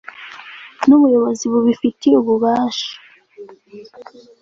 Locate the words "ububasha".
2.21-2.91